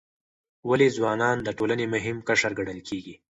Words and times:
ولې 0.69 0.87
ځوانان 0.97 1.37
د 1.43 1.49
ټولنې 1.57 1.85
مهم 1.93 2.17
قشر 2.27 2.51
ګڼل 2.59 2.79
کیږي؟ 2.89 3.15